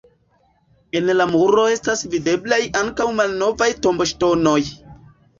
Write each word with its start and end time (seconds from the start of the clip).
En 0.99 1.09
la 1.17 1.25
muro 1.33 1.65
estas 1.73 2.01
videblaj 2.13 2.59
ankaŭ 2.79 3.07
malnovaj 3.19 3.67
tomboŝtonoj. 3.87 4.57